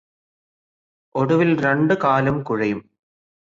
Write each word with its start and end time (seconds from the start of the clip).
ഒടുവില് 1.15 1.53
രണ്ടു 1.63 1.93
കാലും 2.03 2.43
കുഴയും 2.43 2.81